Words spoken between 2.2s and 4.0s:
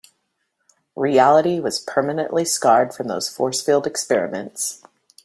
scarred from those force field